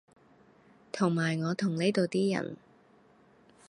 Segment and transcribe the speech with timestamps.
[0.91, 2.57] 同埋我同呢度啲人